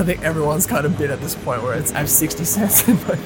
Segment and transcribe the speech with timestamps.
[0.00, 2.88] I think everyone's kind of been at this point where it's I have 60 cents
[2.88, 3.18] in my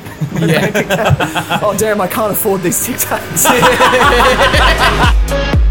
[0.44, 1.60] Yeah.
[1.62, 3.44] oh damn I can't afford these Tic Tacs.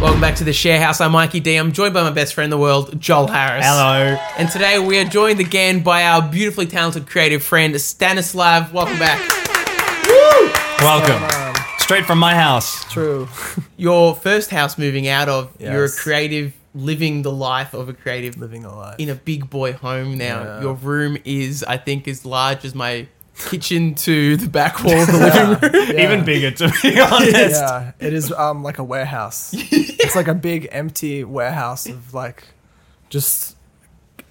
[0.00, 1.00] Welcome back to the Share House.
[1.00, 1.56] I'm Mikey D.
[1.56, 3.64] I'm joined by my best friend in the world, Joel Harris.
[3.66, 4.16] Hello.
[4.38, 8.72] And today we are joined again by our beautifully talented creative friend, Stanislav.
[8.72, 9.18] Welcome back.
[10.06, 10.52] Woo!
[10.86, 11.56] Welcome.
[11.80, 12.84] Straight from my house.
[12.92, 13.28] True.
[13.76, 15.72] Your first house moving out of, Yes.
[15.72, 18.94] you're a creative living the life of a creative Living a life.
[18.98, 20.42] in a big boy home now.
[20.42, 20.60] Yeah.
[20.62, 23.08] Your room is, I think, as large as my
[23.50, 25.88] kitchen to the back wall of the living room.
[25.96, 26.04] Yeah.
[26.04, 27.34] Even bigger, to be honest.
[27.60, 29.52] Yeah, it is um like a warehouse.
[29.54, 32.44] it's like a big empty warehouse of like
[33.10, 33.56] just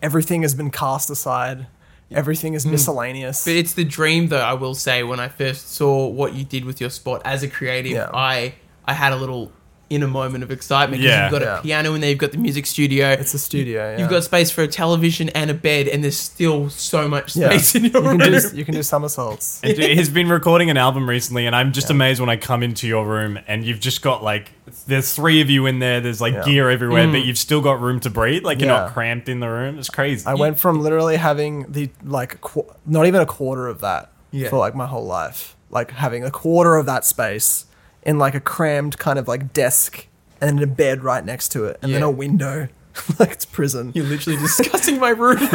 [0.01, 1.67] everything has been cast aside.
[2.11, 3.43] Everything is miscellaneous.
[3.43, 4.39] But it's the dream, though.
[4.39, 7.49] I will say, when I first saw what you did with your spot as a
[7.49, 8.09] creative, Yeah.
[8.13, 8.53] I
[8.85, 9.51] I had a little
[9.89, 11.01] inner moment of excitement.
[11.01, 11.23] 'cause Yeah.
[11.23, 11.59] you've got Yeah.
[11.59, 13.91] a piano in there, you've got the music studio, It's a studio.
[13.91, 13.99] Yeah.
[13.99, 17.49] you've got space for a television and a bed, and there's still so much yeah.
[17.49, 18.19] space in your you room.
[18.19, 19.59] can do you can do somersaults.
[19.63, 21.95] And He's been recording an album recently, and I'm just Yeah.
[21.95, 24.51] amazed when I come into your room and you've just got like,
[24.87, 26.43] there's three of you in there, there's like Yeah.
[26.43, 27.25] gear everywhere, but mm.
[27.25, 28.43] you've still got room to breathe.
[28.43, 28.79] Like you're Yeah.
[28.79, 29.79] not cramped in the room.
[29.79, 30.25] It's crazy.
[30.27, 34.49] I went from literally having the like qu- not even a quarter of that Yeah.
[34.49, 37.63] for like my whole life, like having a quarter of that space
[38.07, 40.07] in like a crammed kind of like desk
[40.41, 42.67] and a bed right next to it, and then a window,
[43.19, 43.91] like it's prison.
[43.95, 45.37] You're literally discussing my room.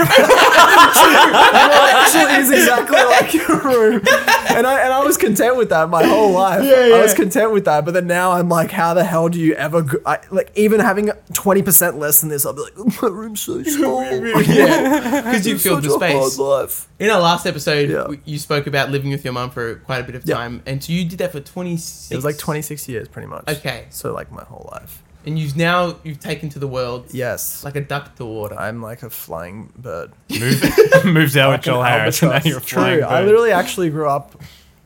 [1.02, 4.02] actually is exactly like your room.
[4.50, 6.62] And I and I was content with that my whole life.
[6.62, 7.84] I was content with that.
[7.84, 10.80] But then now I'm like, how the hell do you ever go, I, like even
[10.80, 12.44] having twenty percent less than this?
[12.46, 14.02] I'll be like, oh, my room's so small.
[14.02, 16.38] yeah, because you filled the such a hard space.
[16.38, 16.88] life.
[16.98, 18.06] In our last episode, Yeah.
[18.24, 20.36] you spoke about living with your mum for quite a bit of Yeah.
[20.36, 22.10] time, and so you did that for 26.
[22.12, 23.44] It was like twenty six years, pretty much.
[23.48, 23.86] Okay.
[23.90, 25.01] So like my whole life.
[25.24, 27.62] And you've now you've taken to the world Yes.
[27.64, 28.56] like a duck to water.
[28.58, 30.12] I'm like a flying bird.
[30.30, 30.64] moved,
[31.04, 32.46] moved out with Like an Joel Harris, and now albatross.
[32.46, 33.06] you're a flying True.
[33.08, 33.26] I bird.
[33.26, 34.40] literally actually grew up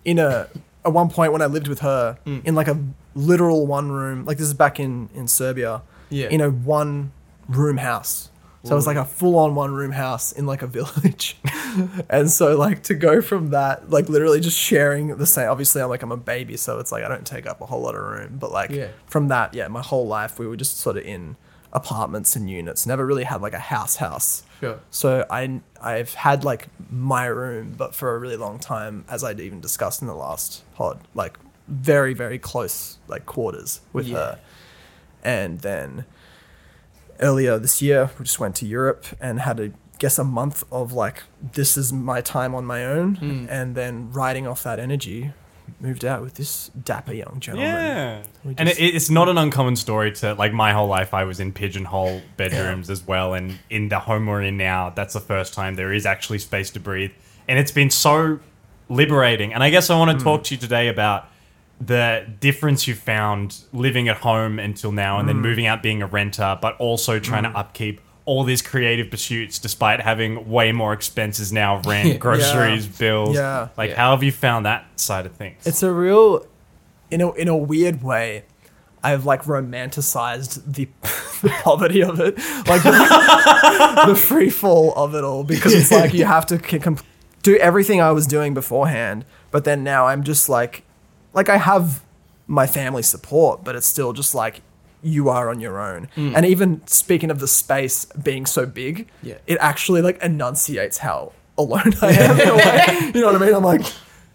[0.05, 0.49] in a
[0.85, 2.45] at one point when I lived with her Mm.
[2.45, 2.79] in like a
[3.15, 4.25] literal one room.
[4.25, 5.83] Like this is back in in Serbia.
[6.11, 6.29] Yeah.
[6.29, 7.13] In a one
[7.49, 8.31] room house.
[8.67, 11.37] So it was like a full on one room house in like a village.
[12.11, 15.89] and so like to go from that, like literally just sharing the same obviously I'm
[15.89, 18.03] like I'm a baby, so it's like I don't take up a whole lot of
[18.03, 18.37] room.
[18.39, 18.89] But like Yeah.
[19.07, 21.37] from that, yeah, my whole life we were just sort of in
[21.73, 22.87] apartments and units.
[22.87, 24.43] Never really had like a house house.
[24.61, 24.79] Sure.
[24.91, 29.41] So I I've had like my room, but for a really long time, as I'd
[29.41, 31.39] even discussed in the last pod, like
[31.69, 34.17] very very close like quarters with Yeah.
[34.17, 34.39] her,
[35.23, 36.05] and then
[37.21, 40.93] earlier this year we just went to Europe and had a guess a month of
[40.93, 41.23] like
[41.53, 43.47] this is my time on my own, Mm.
[43.51, 45.33] and then riding off that energy,
[45.81, 47.71] moved out with this dapper young gentleman.
[47.73, 48.23] Yeah.
[48.45, 51.41] We And it, it's not an uncommon story to, like, my whole life I was
[51.41, 53.35] in pigeonhole bedrooms as well.
[53.35, 56.71] And in the home we're in now, that's the first time there is actually space
[56.73, 57.11] to breathe.
[57.49, 58.39] And it's been so
[58.89, 59.53] liberating.
[59.55, 61.27] And I guess I want to talk to you today about
[61.81, 65.43] the difference you found living at home until now and then mm.
[65.43, 67.57] moving out being a renter, but also trying to mm.
[67.57, 73.37] upkeep all these creative pursuits despite having way more expenses now rent, groceries, bills.
[73.37, 73.69] Yeah.
[73.77, 73.97] Like, Yeah.
[73.97, 75.67] how have you found that side of things?
[75.67, 76.47] It's a real,
[77.11, 78.45] in a in a weird way,
[79.05, 80.89] I've like romanticized the,
[81.43, 86.13] the poverty of it, like the, the free fall of it all, because it's like
[86.21, 86.99] you have to c- com-
[87.43, 90.83] do everything I was doing beforehand, but then now I'm just like,
[91.37, 92.03] like I have
[92.49, 94.63] my family support, but it's still just like
[95.03, 96.09] you are on your own.
[96.17, 96.35] Hmm.
[96.35, 99.35] And even speaking of the space being so big, Yeah.
[99.47, 102.41] it actually like enunciates how alone I am.
[102.41, 103.11] in a way.
[103.15, 103.55] You know what I mean?
[103.55, 103.83] I'm like,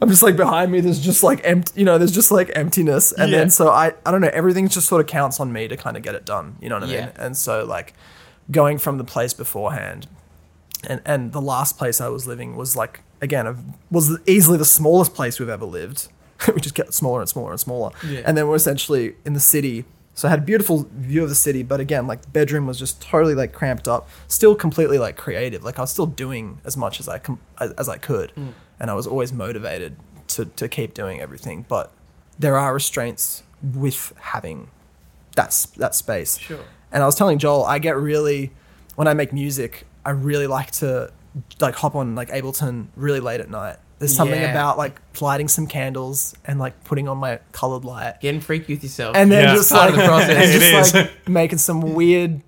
[0.02, 0.80] I'm just like behind me.
[0.80, 1.80] There's just like empty.
[1.80, 3.40] You know, there's just like emptiness, and Yeah.
[3.40, 4.32] then so I, I don't know.
[4.34, 6.56] Everything just sort of counts on me to kind of get it done.
[6.62, 7.06] You know what I Yeah.
[7.08, 7.12] mean?
[7.18, 7.94] And so like,
[8.50, 10.08] going from the place beforehand,
[10.88, 15.14] and and the last place I was living was like again was easily the smallest
[15.14, 16.08] place we've ever lived.
[16.56, 18.22] we just get smaller and smaller and smaller, Yeah.
[18.26, 19.86] and then we're essentially in the city.
[20.14, 22.78] So I had a beautiful view of the city, but again, like the bedroom was
[22.78, 24.10] just totally like cramped up.
[24.28, 25.64] Still completely like creative.
[25.64, 28.54] Like I was still doing as much as I com- as, as I could, mm.
[28.80, 29.96] and I was always motivated
[30.30, 31.66] to to keep doing everything.
[31.68, 31.92] But
[32.38, 34.70] there are restraints with having
[35.36, 36.38] that that space.
[36.38, 36.60] Sure.
[36.92, 38.52] And I was telling Joel, I get really
[38.96, 41.12] when I make music, I really like to
[41.60, 43.78] like hop on like Ableton really late at night.
[44.02, 44.50] There's something Yeah.
[44.50, 48.84] about like lighting some candles and like putting on my colored light Getting freaky with
[48.84, 49.16] yourself.
[49.16, 49.54] and then Yeah.
[49.56, 50.30] just Part like of the process.
[50.36, 50.94] and It just is.
[50.96, 52.42] like making some weird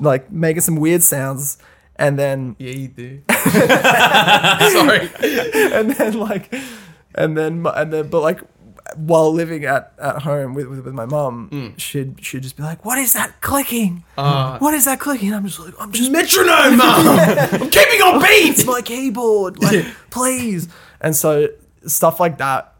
[0.00, 1.58] like making some weird sounds
[1.96, 3.20] and then yeah, you do.
[4.72, 5.10] Sorry.
[5.72, 6.52] and then like
[7.14, 8.40] and then and then but like
[8.96, 11.78] while living at, at home with, with, with my mom, Mm.
[11.78, 14.04] she'd she'd just be like, "What is that clicking?
[14.16, 17.06] Uh, what is that clicking?" And I'm just like, "I'm just metronome, mum.
[17.18, 18.66] I'm keeping on it's beat.
[18.66, 20.68] my keyboard, like please."
[21.00, 21.48] And so
[21.86, 22.70] stuff like that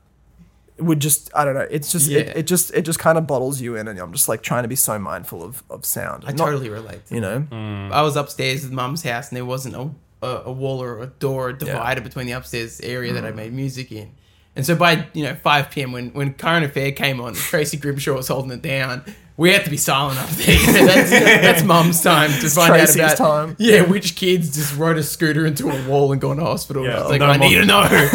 [0.79, 1.67] would just I don't know.
[1.71, 2.21] It's just Yeah.
[2.21, 4.63] it, it just it just kind of bottles you in, and I'm just like trying
[4.65, 6.25] to be so mindful of of sound.
[6.27, 7.03] I Not- totally relate.
[7.11, 7.47] you know.
[7.93, 9.91] I was upstairs at mum's house and there wasn't a,
[10.27, 13.31] a, a wall or a door or a divider between the upstairs area that I
[13.31, 13.37] Mm.
[13.37, 14.13] made music in.
[14.57, 15.93] And so by you know 5 p.m.
[15.93, 19.03] when when Current Affair came on, Tracy Grimshaw was holding it down.
[19.37, 20.55] We had to be silent up there.
[20.61, 23.57] You know, that's, that's mum's time to find Tracy's out about time.
[23.59, 26.85] yeah which kids just rode a scooter into a wall and gone to hospital.
[26.85, 28.11] Yeah, It's like no I more- need to know.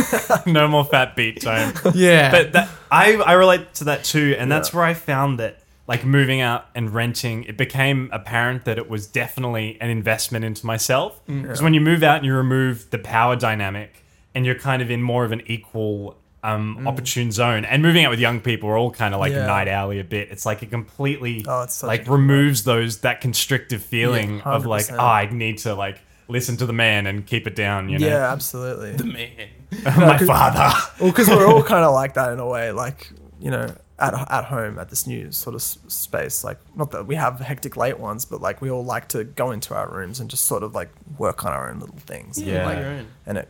[0.46, 1.74] no more fat beat time.
[1.94, 5.60] yeah, but that, I I relate to that too, and that's where I found that
[5.90, 10.66] like moving out and renting, it became apparent that it was definitely an investment into
[10.66, 11.20] myself.
[11.28, 11.42] Mm.
[11.42, 14.90] Because when you move out and you remove the power dynamic, and you're kind of
[14.90, 16.16] in more of an equal.
[16.42, 19.46] Um, opportune zone and moving out with young people are all kind of like Yeah.
[19.46, 20.30] night alley a bit.
[20.32, 24.98] It's like it completely Oh, like removes those that constrictive feeling Yeah, of like oh
[24.98, 26.00] I need to like
[26.30, 27.90] listen to the man and keep it down.
[27.90, 28.94] You know, Yeah, absolutely.
[28.94, 29.50] The man.
[29.84, 30.78] my father.
[31.02, 34.14] Well, because we're all kind of like that in a way, like you know, at
[34.32, 36.46] at home at this new sort of space.
[36.46, 39.52] Like, not that we have hectic late ones, but like we all like to go
[39.52, 42.42] into our rooms and just sort of like work on our own little things.
[42.42, 42.66] Yeah.
[42.66, 43.50] like and it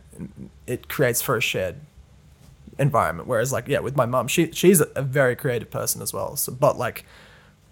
[0.66, 1.76] it creates for a shared
[2.80, 3.28] environment.
[3.28, 6.34] Whereas, like, yeah, with my mum, she she's a, very creative person as well.
[6.36, 7.04] So, but like,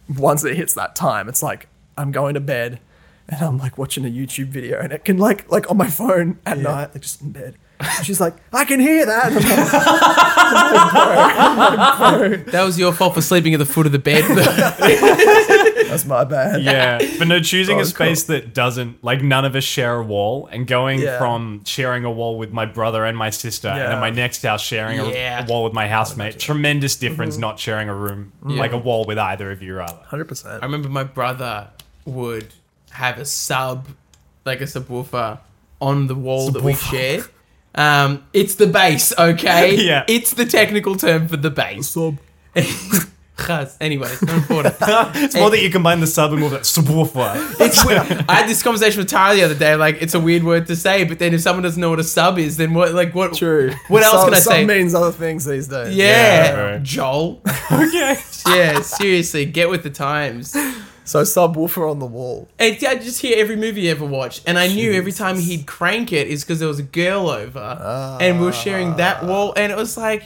[0.09, 2.81] once it hits that time, it's like I'm going to bed.
[3.31, 6.39] And I'm like watching a YouTube video, and it can like like on my phone
[6.47, 7.57] at night, like just in bed.
[7.81, 9.33] And she's like, I can hear that.
[9.33, 9.39] And
[10.59, 14.25] I'm like, That was your fault for sleeping at the foot of the bed.
[15.89, 16.63] That's my bad.
[16.63, 20.03] yeah, but no, choosing Oh, a space that doesn't like none of us share a
[20.05, 21.19] wall, and going Yeah.
[21.19, 24.61] from sharing a wall with my brother and my sister, and then my next house
[24.63, 25.45] sharing a- Yeah.
[25.45, 26.39] a, wall with my housemate.
[26.39, 27.07] Tremendous mm-hmm.
[27.07, 29.99] difference not sharing a room, like a wall with either of you, rather.
[30.07, 30.63] Hundred percent.
[30.63, 31.69] I remember my brother
[32.05, 32.49] would
[32.91, 33.89] have a sub,
[34.45, 35.39] like a subwoofer,
[35.81, 37.29] on the wall that we Subwoofer.
[37.79, 38.05] Share.
[38.05, 39.77] Um, it's the bass, okay?
[39.87, 40.05] Yeah.
[40.09, 41.97] It's the technical term for the bass.
[43.39, 43.77] Chaz.
[43.81, 44.75] Anyways, not important.
[45.15, 47.55] It's more that you combine the sub and all that subwoofer.
[47.61, 48.25] It's weird.
[48.29, 49.77] I had this conversation with Tara the other day.
[49.77, 52.05] Like, it's a weird word to say, but then if someone doesn't know what a
[52.05, 52.95] sub is, then what?
[52.95, 53.35] Like, what?
[53.35, 53.71] True.
[53.87, 54.65] What else Some- can I some say?
[54.67, 55.95] means other things these days.
[55.95, 56.83] Yeah, Yeah, right.
[56.83, 57.41] Joel.
[57.71, 58.17] okay.
[58.49, 60.57] Yeah, seriously, get with the times.
[61.09, 62.49] So subwoofer on the wall.
[62.59, 65.67] And I just hear every movie you ever watched, and I knew every time he'd
[65.67, 68.19] crank it is because there was a girl over, ah.
[68.21, 70.25] and we were sharing that wall, and it was like,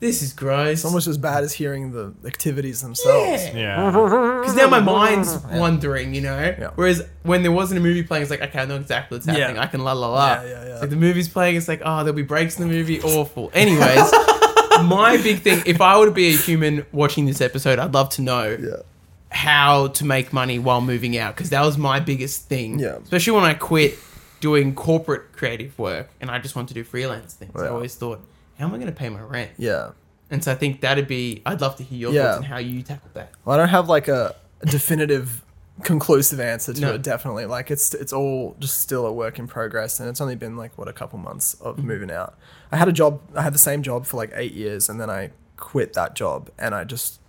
[0.00, 0.74] this is gross.
[0.74, 3.46] It's almost as bad as hearing the activities themselves.
[3.46, 3.90] Yeah.
[3.90, 4.38] Yeah.
[4.38, 6.40] Because now my mind's wandering, you know.
[6.40, 6.70] Yeah.
[6.76, 9.56] Whereas when there wasn't a movie playing, it's like, okay, I know exactly what's happening.
[9.56, 9.62] Yeah.
[9.62, 10.26] I can la la la.
[10.26, 10.72] Yeah, yeah, yeah.
[10.72, 13.00] It's Like the movie's playing, it's like, oh, there'll be breaks in the movie.
[13.00, 13.50] Awful.
[13.54, 14.12] Anyways,
[14.84, 18.10] my big thing, if I were to be a human watching this episode, I'd love
[18.10, 18.82] to know Yeah.
[19.30, 22.78] How to make money while moving out because that was my biggest thing.
[22.78, 22.96] Yeah.
[23.02, 23.98] Especially when I quit
[24.40, 27.52] doing corporate creative work and I just wanted to do freelance things.
[27.60, 28.20] I always thought,
[28.58, 29.50] how am I going to pay my rent?
[29.58, 29.90] Yeah.
[30.30, 31.42] And so I think that'd be.
[31.46, 32.22] I'd love to hear your Yeah.
[32.24, 33.32] thoughts on how you tackled that.
[33.44, 34.34] Well, I don't have like a
[34.66, 35.42] definitive,
[35.82, 36.94] conclusive answer to No.
[36.94, 37.02] it.
[37.02, 40.56] Definitely, like it's it's all just still a work in progress, and it's only been
[40.56, 41.86] like what a couple months of Mm-hmm.
[41.86, 42.36] moving out.
[42.70, 43.20] I had a job.
[43.34, 46.50] I had the same job for like eight years, and then I quit that job,
[46.58, 47.20] and I just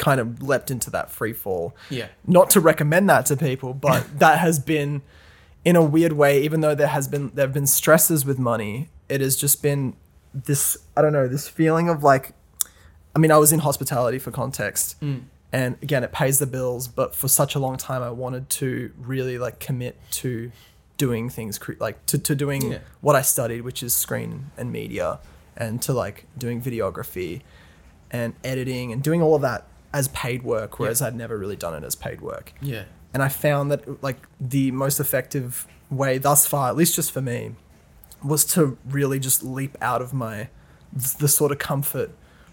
[0.00, 1.76] kind of leapt into that free fall.
[1.88, 2.08] Yeah.
[2.26, 5.02] Not to recommend that to people, but that has been
[5.64, 6.42] in a weird way.
[6.42, 9.94] Even though there has been there have been stresses with money, it has just been
[10.34, 10.76] this.
[10.96, 12.32] I don't know this feeling of like
[13.14, 15.22] I mean, I was in hospitality for context, mm.
[15.52, 16.88] and again, it pays the bills.
[16.88, 20.50] But for such a long time, I wanted to really like commit to
[20.96, 22.78] doing things, cre- like to, to doing Yeah.
[23.00, 25.18] what I studied, which is screen and media,
[25.56, 27.42] and to like doing videography
[28.10, 31.74] and editing and doing all of that as paid work, whereas I'd never really done
[31.74, 32.52] it as paid work.
[32.60, 32.84] Yeah.
[33.12, 37.20] And I found that like the most effective way thus far, at least just for
[37.20, 37.52] me,
[38.22, 40.48] was to really just leap out of my
[41.18, 42.10] the sort of comfort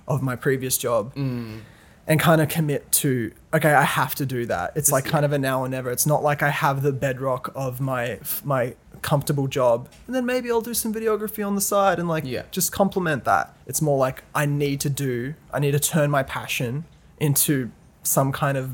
[0.07, 4.71] of my previous job and kind of commit to okay i have to do that
[4.75, 7.51] it's like kind of a now or never it's not like i have the bedrock
[7.55, 11.99] of my my comfortable job and then maybe i'll do some videography on the side
[11.99, 12.43] and like Yeah.
[12.51, 16.23] just complement that it's more like i need to do i need to turn my
[16.23, 16.85] passion
[17.19, 17.71] into
[18.03, 18.71] some kind of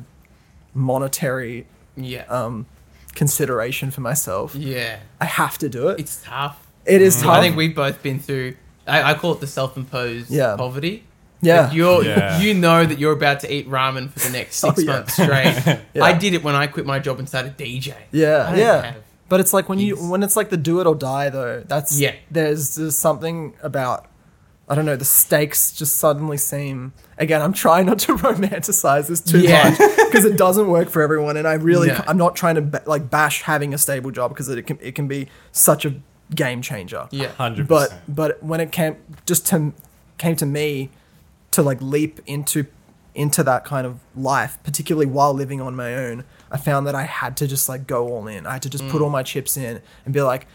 [0.73, 2.25] monetary Yeah.
[2.29, 2.65] um
[3.15, 4.97] consideration for myself yeah.
[5.21, 6.65] i have to do it It's tough.
[6.85, 8.55] it is tough I think we've both been through.
[8.87, 10.55] I, I call it the self-imposed Yeah.
[10.57, 11.03] poverty.
[11.41, 12.39] yeah Like, you're Yeah.
[12.41, 14.91] you know that you're about to eat ramen for the next six Oh, yeah.
[14.93, 15.79] months straight.
[15.93, 16.03] Yeah.
[16.03, 17.93] I did it when I quit my job and started DJ.
[18.11, 18.81] Yeah, I don't yeah.
[18.81, 21.63] have But it's like when you when it's like the do it or die though.
[21.65, 22.15] That's Yeah.
[22.31, 24.07] There's there's something about
[24.73, 26.93] I don't know, the stakes just suddenly seem.
[27.19, 29.69] Again, I'm trying not to romanticize this too Yeah.
[29.69, 29.77] much
[30.07, 32.03] because it doesn't work for everyone, and I really, No.
[32.07, 34.95] I'm not trying to ba- like bash having a stable job because it can it
[34.95, 35.93] can be such a
[36.33, 37.07] game changer.
[37.11, 37.27] Yeah.
[37.27, 38.01] Hundred But percent.
[38.15, 38.95] but when it came
[39.27, 39.73] just to
[40.17, 40.89] came to me
[41.51, 42.65] to like leap into
[43.13, 47.03] into that kind of life, particularly while living on my own, I found that I
[47.03, 48.47] had to just like go all in.
[48.47, 49.03] I had to just put Mm.
[49.03, 50.47] all my chips in and be like,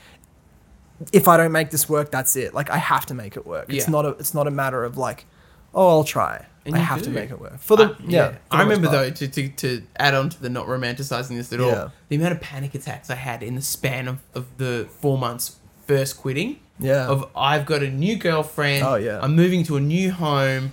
[1.13, 2.55] if I don't make this work, that's it.
[2.55, 3.67] Like I have to make it work.
[3.73, 3.91] It's Yeah.
[3.93, 5.27] not a it's not a matter of like,
[5.75, 6.47] oh, I'll try.
[6.67, 7.13] And I you have to do.
[7.13, 8.31] make it work for the I- yeah.
[8.33, 8.99] for I most remember part.
[9.07, 11.71] though to, to to add on to the not romanticizing this at all.
[11.71, 11.89] Yeah.
[12.09, 15.57] The amount of panic attacks I had in the span of, of the four months
[15.87, 16.59] first quitting.
[16.81, 17.07] Yeah.
[17.09, 18.85] Of I've got a new girlfriend.
[18.85, 19.19] Oh, yeah.
[19.23, 20.73] I'm moving to a new home.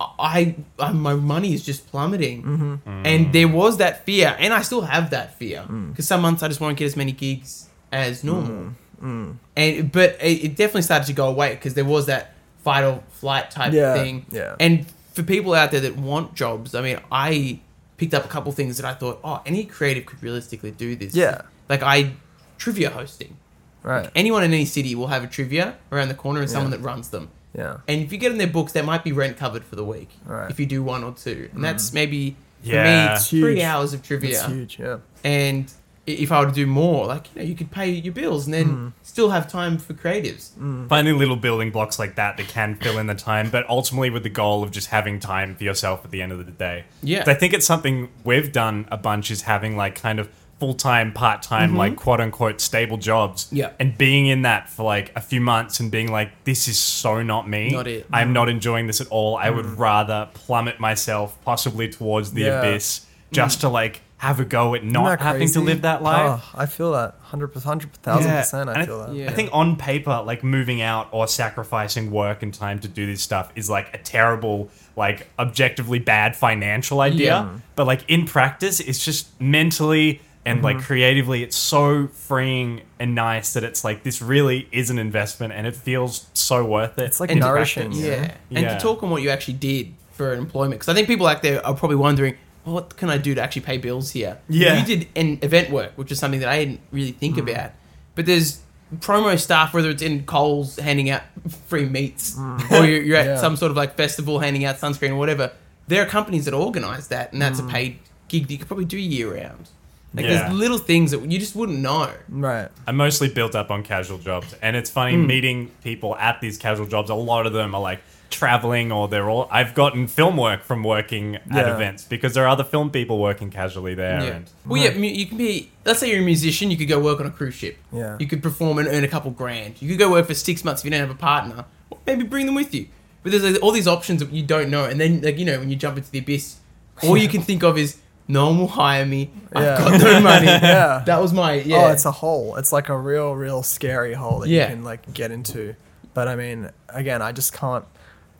[0.00, 3.02] I, I my money is just plummeting, Mm-hmm.
[3.04, 5.90] and there was that fear, and I still have that fear Mm.
[5.90, 8.74] because some months I just won't get as many gigs as normal.
[9.02, 9.36] Mm.
[9.56, 12.32] And but it, it definitely started to go away because there was that
[12.64, 14.26] fight or flight type Yeah, thing.
[14.30, 14.56] yeah.
[14.58, 17.60] And for people out there that want jobs, I mean, I
[17.96, 21.14] picked up a couple things that I thought, oh, any creative could realistically do this.
[21.14, 21.42] Yeah.
[21.68, 22.12] Like I
[22.58, 23.36] trivia hosting.
[23.82, 24.10] right.
[24.14, 27.10] Anyone in any city will have a trivia around the corner and someone that runs
[27.10, 27.30] them.
[27.56, 27.78] Yeah.
[27.88, 30.10] And if you get in their books, there might be rent covered for the week.
[30.24, 30.48] Right.
[30.48, 30.50] Mm.
[30.50, 31.48] If you do one or two.
[31.54, 33.08] And that's maybe for Yeah.
[33.08, 34.46] me It's three hours of It's trivia.
[34.46, 34.78] huge.
[34.78, 34.98] Yeah.
[35.24, 35.72] And i-
[36.08, 38.54] if I were to do more, like, you know, you could pay your bills and
[38.54, 38.92] then Mm.
[39.02, 40.54] still have time for creatives.
[40.54, 40.86] Hmm.
[40.88, 44.22] Finding little building blocks like that that can fill in the time, but ultimately with
[44.22, 46.84] the goal of just having time for yourself at the end of the day.
[47.02, 47.24] Yeah.
[47.26, 51.12] I think it's something we've done a bunch is having like kind of full time,
[51.12, 51.78] part time, mm-hmm.
[51.78, 53.48] like quote unquote stable jobs.
[53.52, 53.70] Yeah.
[53.78, 57.22] And being in that for like a few months and being like, this is so
[57.22, 57.70] not me.
[57.70, 58.06] Not it.
[58.12, 59.36] I'm not enjoying this at all.
[59.36, 59.78] I would mm.
[59.78, 62.60] rather plummet myself possibly towards the Yeah.
[62.60, 63.60] abyss just mm.
[63.62, 66.44] to like have a go at Isn't not that having to live that oh, life.
[66.44, 67.14] Oh, I feel that.
[67.20, 68.68] 100 100 thousand percent.
[68.68, 69.14] I And feel that.
[69.14, 69.30] yeah.
[69.30, 73.22] I think on paper, like moving out or sacrificing work and time to do this
[73.22, 77.26] stuff is like a terrible, like objectively bad financial idea.
[77.26, 77.58] Yeah.
[77.76, 80.86] But like in practice, it's just mentally and like mm-hmm.
[80.86, 85.64] creatively, it's so freeing and nice that it's like this really is an investment and
[85.66, 87.04] it feels so worth it.
[87.04, 87.92] It's like And nourishing.
[87.92, 88.06] Yeah.
[88.50, 88.56] you?
[88.56, 88.74] And Yeah.
[88.74, 91.64] to talk on what you actually did for employment, because I think people out there
[91.64, 92.34] are probably wondering,
[92.68, 94.38] well, what can I do to actually pay bills here?
[94.48, 94.78] Yeah.
[94.80, 97.42] You did an event work, which is something that I didn't really think Mm.
[97.50, 97.70] about.
[98.14, 98.60] But there's
[99.00, 101.22] promo staff, whether it's in Coles handing out
[101.66, 102.70] free meats Mm.
[102.72, 103.36] or you're, you're at Yeah.
[103.40, 105.52] some sort of like festival handing out sunscreen or whatever.
[105.88, 107.46] There are companies that organize that, and Mm.
[107.46, 107.98] that's a paid
[108.28, 109.68] gig that you could probably do year round.
[110.14, 110.42] Like Yeah.
[110.48, 112.10] there's little things that you just wouldn't know.
[112.30, 112.68] Right.
[112.86, 115.26] I'm mostly built up on casual jobs, and it's funny Hmm.
[115.26, 117.10] meeting people at these casual jobs.
[117.10, 119.48] A lot of them are like traveling, or they're all.
[119.50, 121.74] I've gotten film work from working at Yeah.
[121.74, 124.20] events because there are other film people working casually there.
[124.20, 124.26] Yeah.
[124.36, 125.70] And Well, yeah, you can be.
[125.84, 127.78] Let's say you're a musician, you could go work on a cruise ship.
[127.92, 128.16] Yeah.
[128.18, 129.80] You could perform and earn a couple grand.
[129.80, 131.64] You could go work for six months if you don't have a partner.
[131.90, 132.86] Or maybe bring them with you.
[133.22, 135.58] But there's like, all these options that you don't know, and then like you know
[135.58, 136.56] when you jump into the abyss,
[137.02, 137.96] all you can think of is
[138.28, 139.30] no one will hire me.
[139.56, 139.74] Yeah.
[139.74, 140.46] I've got no money.
[140.62, 141.02] Yeah.
[141.06, 141.86] That was my yeah.
[141.86, 142.56] Oh, it's a hole.
[142.56, 144.68] It's like a real, real scary hole that Yeah.
[144.68, 145.74] you can like get into.
[146.14, 147.84] But I mean, again, I just can't.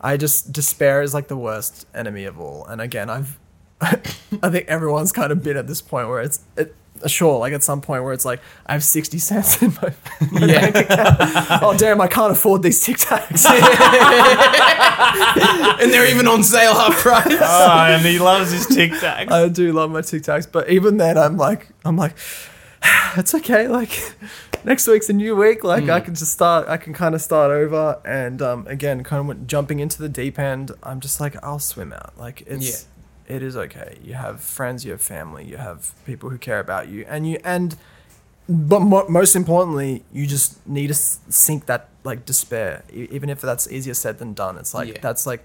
[0.01, 2.65] I just despair is like the worst enemy of all.
[2.67, 3.39] And again, I've.
[3.81, 6.75] I think everyone's kind of been at this point where it's it.
[7.07, 9.93] Sure, like at some point where it's like I have sixty cents in my,
[10.33, 10.71] my Yeah.
[10.73, 11.63] bank account.
[11.63, 13.47] Oh damn, I can't afford these Tic Tacs.
[15.81, 17.25] and they're even on sale half price.
[17.41, 19.31] oh, and he loves his Tic Tacs.
[19.31, 22.17] I do love my Tic Tacs, but even then, I'm like, I'm like,
[23.17, 23.69] it's okay.
[23.69, 23.91] Like
[24.65, 25.65] next week's a new week.
[25.65, 25.91] Like Hmm.
[25.91, 26.69] I can just start.
[26.69, 28.01] I can kind of start over.
[28.05, 30.73] And um, again, kind of went, jumping into the deep end.
[30.83, 32.13] I'm just like, I'll swim out.
[32.19, 32.87] Like it's,
[33.27, 33.99] it is okay.
[34.03, 34.85] You have friends.
[34.85, 35.45] You have family.
[35.45, 37.77] You have people who care about you, and you and.
[38.51, 43.29] But mo- most importantly, you just need to s- sink that like despair, e- even
[43.29, 44.57] if that's easier said than done.
[44.57, 44.99] It's like Yeah.
[45.03, 45.45] that's like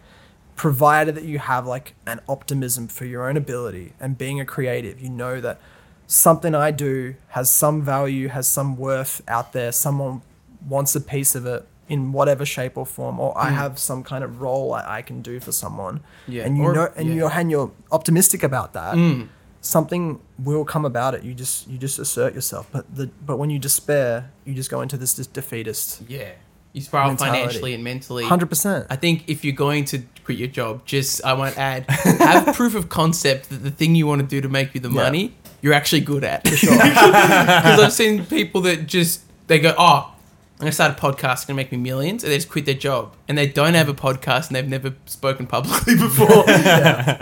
[0.56, 5.02] provided that you have like an optimism for your own ability and being a creative
[5.02, 5.60] you know that
[6.08, 10.22] something i do has some value has some worth out there someone
[10.68, 14.24] wants a piece of it in whatever shape or form or i have some kind
[14.24, 17.16] of role I, I can do for someone Yeah, and you or- know and yeah.
[17.16, 19.28] you're and you're optimistic about that Mm.
[19.62, 23.50] something will come about it you just you just assert yourself but the but when
[23.50, 26.32] you despair you just go into this, this defeatist Yeah.
[26.74, 27.38] You spiral Mentality.
[27.38, 28.24] financially and mentally.
[28.24, 32.56] 100% I think if you're going to quit your job, just I won't add, have
[32.56, 35.04] proof of concept that the thing you want to do to make you the Yeah.
[35.04, 36.44] money, you're actually good at.
[36.54, 40.10] Because I've seen people that just they go, oh,
[40.56, 42.76] I'm gonna start a podcast, it's gonna make me millions, and they just quit their
[42.76, 46.44] job, and they don't have a podcast, and they've never spoken publicly before.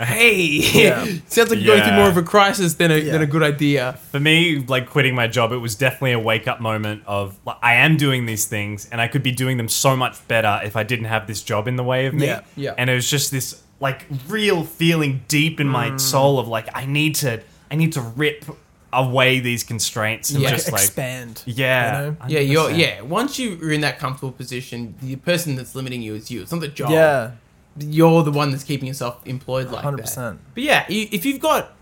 [0.04, 0.34] hey,
[0.74, 1.04] Yeah.
[1.28, 3.12] sounds like you're going through more of a crisis than a Yeah.
[3.12, 3.98] than a good idea.
[4.10, 7.56] For me, like quitting my job, it was definitely a wake up moment of like,
[7.62, 10.76] I am doing these things and I could be doing them so much better if
[10.76, 12.26] I didn't have this job in the way of me.
[12.26, 12.74] Yeah, yeah.
[12.78, 15.70] And it was just this like real feeling deep in Mm.
[15.70, 17.40] my soul of like I need to
[17.72, 18.44] I need to rip
[18.92, 20.50] away these constraints and Yeah.
[20.50, 21.42] just like expand.
[21.46, 22.02] yeah.
[22.02, 22.16] you know?
[22.28, 23.00] Yeah, you're yeah.
[23.00, 26.42] Once you're in that comfortable position, the person that's limiting you is you.
[26.42, 26.90] It's not the job.
[26.90, 27.30] Yeah,
[27.78, 30.02] you're the one that's keeping yourself employed like hundred that.
[30.02, 30.40] percent.
[30.54, 31.72] But yeah, if you've got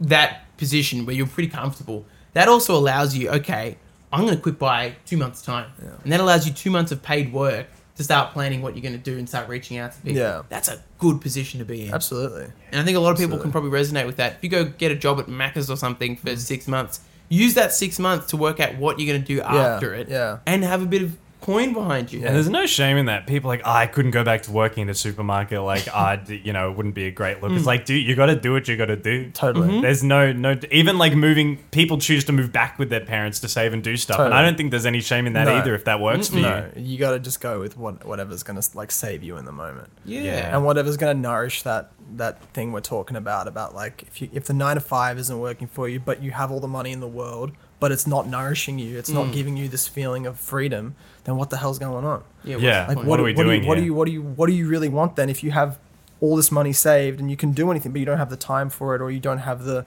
[0.00, 2.04] that position where you're pretty comfortable,
[2.34, 3.78] that also allows you, okay,
[4.12, 5.70] I'm going to quit by two months' time.
[6.04, 7.66] And that allows you two months of paid work
[8.00, 10.16] to start planning what you're going to do and start reaching out to people.
[10.18, 10.42] Yeah.
[10.48, 11.94] That's a good position to be in.
[11.94, 12.46] Absolutely.
[12.72, 13.42] And I think a lot of people Absolutely.
[13.42, 14.34] can probably resonate with that.
[14.36, 16.20] If you go get a job at Macca's or something Mm.
[16.20, 19.40] for six months, use that six months to work out what you're going to do
[19.42, 20.08] after it.
[20.08, 20.38] yeah.
[20.46, 22.24] And have a bit of coin behind you.
[22.26, 23.26] And there's no shame in that.
[23.26, 25.60] People are like, oh, I couldn't go back to working in a supermarket.
[25.62, 25.84] Like,
[26.26, 27.42] d you know, it wouldn't be a great Mm.
[27.42, 27.52] look.
[27.52, 29.30] It's like, dude, you got to do what you got to do.
[29.30, 29.68] Totally.
[29.68, 29.80] Mm-hmm.
[29.82, 31.56] There's no, no, even like moving.
[31.70, 34.42] People choose to move back with their parents to save and do stuff, and I
[34.42, 35.54] don't think there's any shame in that No.
[35.56, 36.82] either if that works for No, you.
[36.82, 39.88] you got to just go with what whatever's gonna like save you in the moment,
[40.04, 40.22] Yeah.
[40.22, 40.56] Yeah.
[40.56, 43.46] and whatever's gonna nourish that that thing we're talking about.
[43.48, 46.32] About like if you if the nine to five isn't working for you, but you
[46.32, 49.14] have all the money in the world, but it's not nourishing you, it's Mm.
[49.14, 50.94] not giving you this feeling of freedom,
[51.30, 52.22] then what the hell's going on?
[52.44, 52.56] Yeah.
[52.56, 52.86] what's Yeah.
[52.88, 54.22] Like what what, are we what doing Do you, what do you what do you
[54.22, 55.28] what do you really want then?
[55.30, 55.78] If you have
[56.20, 58.68] all this money saved and you can do anything, but you don't have the time
[58.68, 59.86] for it, or you don't have the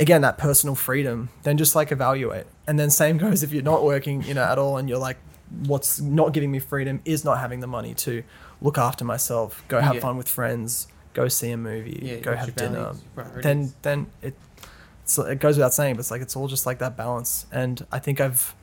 [0.00, 2.46] again that personal freedom, then just like evaluate.
[2.66, 5.16] And then same goes if you're not working, you know, at all, and you're like,
[5.66, 8.22] what's not giving me freedom is not having the money to
[8.60, 10.00] look after myself, go have Yeah.
[10.00, 12.92] fun with friends, go see a movie, Yeah, go have dinner.
[13.16, 13.42] values.
[13.42, 14.34] Then then it
[15.04, 17.46] so it goes without saying, but it's like it's all just like that balance.
[17.52, 18.54] And I think I've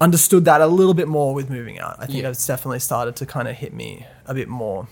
[0.00, 1.96] understood that a little bit more with moving out.
[1.98, 2.28] I think Yeah.
[2.30, 4.88] it's definitely started to kind of hit me a bit more.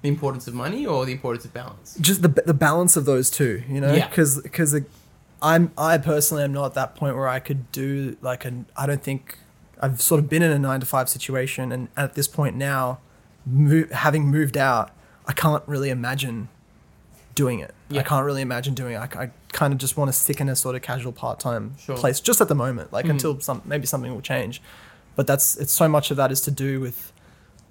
[0.00, 1.96] the importance of money or the importance of balance?
[2.00, 4.08] Just the the balance of those two, you know, Yeah.
[4.08, 4.72] because because
[5.42, 8.86] I'm I personally am not at that point where I could do like an I
[8.86, 9.38] don't think
[9.82, 12.98] I've sort of been in a nine to five situation, and at this point now,
[13.44, 14.90] mo- having moved out,
[15.26, 16.48] I can't really imagine
[17.42, 17.72] doing it.
[17.88, 18.00] Yeah.
[18.00, 18.98] I can't really imagine doing it.
[18.98, 21.64] I, I kind of just want to stick in a sort of casual part time
[21.78, 21.96] Sure.
[21.96, 23.10] place just at the moment, like Mhm.
[23.14, 24.60] until some maybe something will change.
[25.16, 27.12] But that's it's so much of that is to do with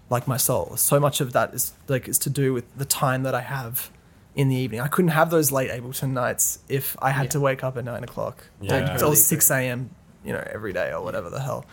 [0.10, 0.76] like my soul.
[0.78, 3.90] So much of that is like is to do with the time that I have
[4.36, 4.80] in the evening.
[4.82, 7.30] I couldn't have those late Ableton nights if I had Yeah.
[7.36, 8.76] to wake up at nine o'clock Yeah.
[8.76, 9.90] or, Totally or six a.m.
[10.26, 11.66] You know every day or whatever the hell.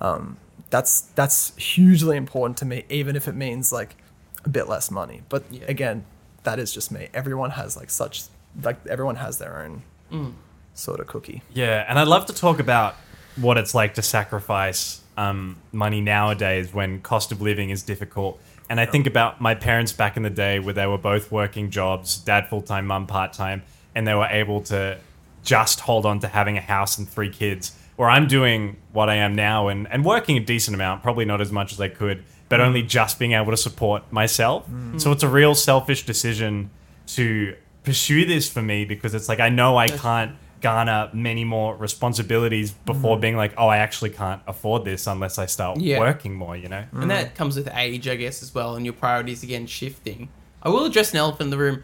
[0.00, 0.36] Um,
[0.70, 3.96] that's that's hugely important to me, even if it means like
[4.44, 5.18] a bit less money.
[5.28, 5.64] But Yeah.
[5.68, 6.04] again,
[6.44, 7.08] that is just me.
[7.12, 8.24] Everyone has like such
[8.62, 10.34] like everyone has their own Mm.
[10.74, 11.42] sort of cookie.
[11.52, 12.94] Yeah, and I'd love to talk about
[13.36, 18.40] what it's like to sacrifice um, money nowadays when cost of living is difficult.
[18.70, 21.70] And I think about my parents back in the day where they were both working
[21.70, 23.62] jobs, dad full time, mum part time,
[23.94, 24.98] and they were able to
[25.42, 27.76] just hold on to having a house and three kids.
[27.96, 31.40] Where I'm doing what I am now and, and working a decent amount, probably not
[31.40, 32.24] as much as I could,
[32.54, 34.70] but only just being able to support myself.
[34.70, 35.00] Mm.
[35.00, 36.70] So it's a real selfish decision
[37.08, 41.74] to pursue this for me because it's like I know I can't garner many more
[41.74, 43.22] responsibilities before mm.
[43.22, 45.98] being like, oh, I actually can't afford this unless I start Yeah.
[45.98, 46.84] working more, you know?
[46.92, 50.28] And that comes with age, I guess, as well, and your priorities again shifting.
[50.62, 51.82] I will address an elephant in the room.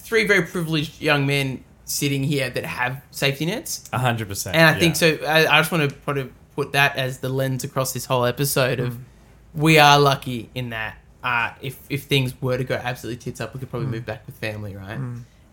[0.00, 3.88] Three very privileged young men sitting here that have safety nets.
[3.92, 4.56] A hundred percent.
[4.56, 4.78] And I yeah.
[4.80, 5.18] think so.
[5.24, 8.24] I, I just want to put, a, put that as the lens across this whole
[8.24, 9.04] episode of mm.
[9.58, 13.52] We are lucky in that uh, if if things were to go absolutely tits up,
[13.52, 14.98] we could probably move back with family, right?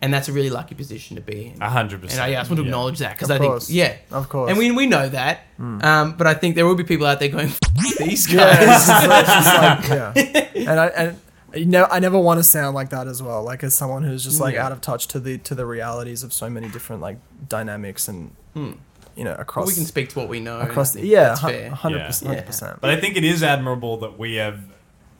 [0.01, 1.61] And that's a really lucky position to be in.
[1.61, 2.21] A hundred And percent.
[2.21, 2.67] I, yeah, I just want to Yeah.
[2.69, 4.49] acknowledge that because I think, yeah, Of course.
[4.49, 5.39] and we we know that.
[5.59, 7.59] Um, but I think there will be people out there going, "F-
[7.97, 10.71] "These Yeah, it's guys." it's like- yeah.
[10.71, 11.19] And I and
[11.55, 13.41] you know I never want to sound like that as well.
[13.43, 14.65] Like as someone who's just like Yeah.
[14.65, 17.17] out of touch to the to the realities of so many different like
[17.49, 18.31] dynamics and
[19.15, 20.59] you know across we can speak to what we know.
[20.59, 21.69] across the yeah hundred
[22.05, 22.81] percent, hundred percent.
[22.81, 24.59] But I think it is admirable that we have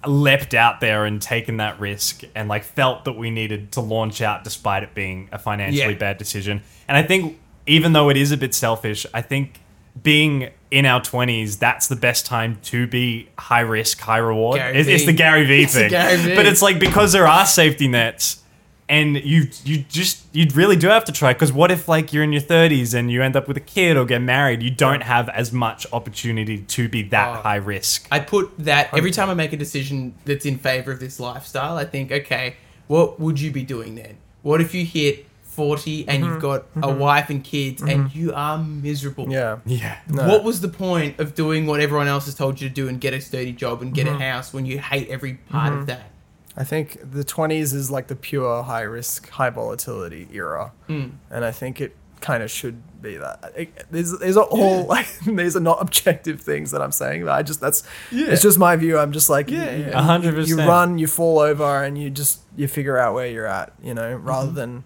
[0.05, 4.21] leapt out there and taken that risk and like felt that we needed to launch
[4.21, 5.97] out despite it being a financially Yeah.
[5.99, 6.61] bad decision.
[6.87, 9.59] And I think even though it is a bit selfish, I think
[10.03, 14.59] being in our 20s, that's the best time to be high risk, high reward.
[14.61, 15.89] It's, it's the Gary Vee It's the thing.
[15.89, 16.35] Gary Vee.
[16.35, 18.43] But it's like because there are safety nets
[18.87, 22.23] and you you just you really do have to try because what if like you're
[22.23, 25.01] in your 30s and you end up with a kid or get married you don't
[25.01, 27.41] have as much opportunity to be that Oh.
[27.41, 30.99] high risk I put that every time I make a decision that's in favor of
[30.99, 31.77] this lifestyle.
[31.77, 32.55] I think, okay,
[32.87, 34.17] what would you be doing then?
[34.41, 36.41] What if you hit 40 and you've mm-hmm.
[36.41, 36.99] got a mm-hmm.
[36.99, 38.19] wife and kids and mm-hmm.
[38.19, 39.31] you are miserable.
[39.31, 39.59] Yeah.
[39.65, 39.97] Yeah.
[40.09, 40.27] No.
[40.27, 42.99] What was the point of doing what everyone else has told you to do and
[42.99, 44.09] get a sturdy job and Mm-hmm.
[44.09, 46.11] get a house when you hate every part of that?
[46.57, 50.71] I think the 20s is like the pure high risk, high volatility era.
[50.87, 51.11] Mm.
[51.29, 53.51] And I think it kind of should be that.
[53.55, 57.25] It, these, these are all like, these are not objective things that I'm saying.
[57.25, 58.27] But I just, that's, yeah.
[58.29, 58.97] it's just my view.
[58.97, 59.87] I'm just like, Yeah, you, yeah.
[59.87, 63.27] you- A hundred you run, you fall over, and you just, you figure out where
[63.27, 64.55] you're at, you know, rather Mm-hmm.
[64.55, 64.83] than,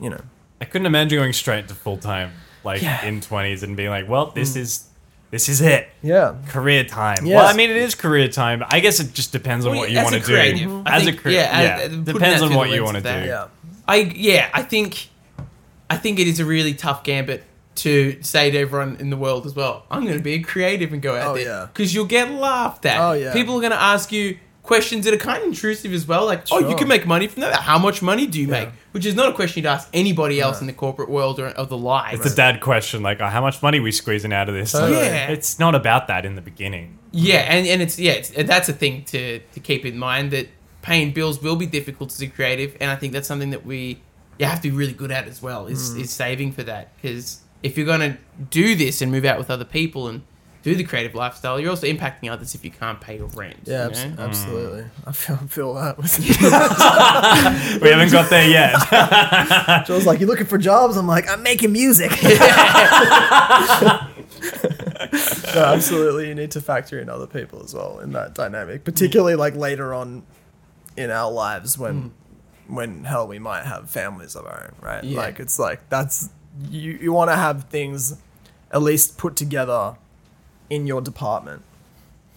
[0.00, 0.20] you know,
[0.60, 2.32] I couldn't imagine going straight to full time,
[2.64, 3.04] like Yeah.
[3.04, 4.84] in twenties, and being like, "Well, this is
[5.30, 6.34] this is it, yeah.
[6.48, 7.36] career time." Yes.
[7.36, 8.64] Well, I mean, it is career time.
[8.68, 10.82] I guess it just depends on Well, what you want to creative, do.
[10.86, 13.26] I As a think- creative, yeah, yeah, uh, depends on what you want to do.
[13.26, 13.46] Yeah.
[13.86, 15.08] I yeah, I think
[15.90, 17.44] I think it is a really tough gambit
[17.76, 19.84] to say to everyone in the world as well.
[19.90, 21.66] I'm going to be a creative and go out Oh, there yeah.
[21.72, 23.00] because you'll get laughed at.
[23.00, 23.32] Oh, yeah.
[23.32, 26.42] People are going to ask you questions that are kind of intrusive as well, like,
[26.50, 27.54] "Oh, you can make money from that.
[27.54, 28.60] How much money do you Yeah.
[28.64, 30.62] make?" Which is not a question you'd ask anybody else No.
[30.62, 32.14] in the corporate world or of the life.
[32.14, 34.72] It's a dad question, like, oh, "How much money are we squeezing out of this?"
[34.72, 34.94] Totally.
[34.96, 35.28] Like, Yeah.
[35.30, 36.98] it's not about that in the beginning.
[37.12, 40.48] Yeah, and, and it's yeah, it's, that's a thing to to keep in mind that
[40.82, 44.00] paying bills will be difficult as a creative, and I think that's something that we
[44.36, 46.00] you have to be really good at as well is Mm.
[46.00, 48.18] is saving for that because if you're gonna
[48.50, 50.22] do this and move out with other people and
[50.68, 53.56] do the creative lifestyle, you're also impacting others if you can't pay your rent.
[53.64, 54.10] Yeah, you abs- know?
[54.10, 54.18] Mm.
[54.18, 54.84] absolutely.
[55.06, 55.96] I feel, feel that.
[55.96, 56.18] With
[57.82, 58.76] We haven't got there yet.
[59.86, 62.10] Joel's like, "You are looking for jobs?" I'm like, "I'm making music."
[65.54, 66.28] no, absolutely.
[66.28, 69.94] You need to factor in other people as well in that dynamic, particularly like later
[69.94, 70.24] on
[70.96, 72.12] in our lives when,
[72.66, 72.74] hmm.
[72.74, 75.04] when hell, we might have families of our own, right?
[75.04, 75.18] Yeah.
[75.18, 76.28] Like it's like that's
[76.68, 76.98] you.
[77.00, 78.18] You want to have things
[78.70, 79.96] at least put together
[80.70, 81.62] in your department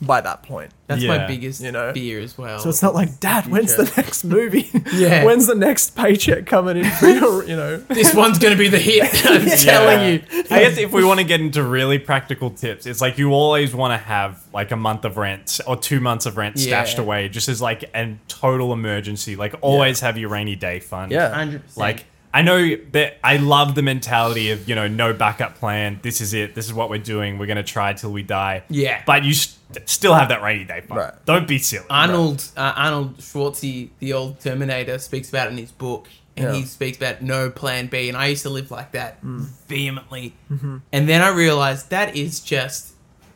[0.03, 0.71] by that point.
[0.87, 1.27] That's my Yeah.
[1.27, 1.93] biggest You know?
[1.93, 2.57] fear as well.
[2.57, 4.67] So it's not like, Dad, when's the next movie?
[4.93, 5.23] Yeah.
[5.25, 7.77] when's the next paycheck coming in for your, you know?
[7.87, 9.03] this one's gonna be the hit.
[9.27, 10.23] I'm telling you.
[10.49, 13.75] I guess if we want to get into really practical tips, it's like you always
[13.75, 17.03] want to have like a month of rent or two months of rent stashed Yeah.
[17.03, 19.35] away, just as like a total emergency.
[19.35, 21.11] Like always have your rainy day fund.
[21.11, 21.31] Yeah.
[21.31, 21.77] Hundred percent.
[21.77, 25.99] Like I know that I love the mentality of you know no backup plan.
[26.01, 26.55] This is it.
[26.55, 27.37] This is what we're doing.
[27.37, 28.63] We're gonna try till we die.
[28.69, 29.01] Yeah.
[29.05, 30.99] But you st- still have that rainy day fund.
[30.99, 31.25] Right.
[31.25, 31.85] Don't be silly.
[31.89, 36.59] Arnold uh, Arnold Schwartzy, the old Terminator, speaks about it in his book, and Yeah.
[36.59, 38.07] he speaks about no plan B.
[38.07, 39.47] And I used to live like that Mm.
[39.67, 40.33] vehemently.
[40.51, 40.77] Mm-hmm.
[40.93, 42.93] And then I realized that is just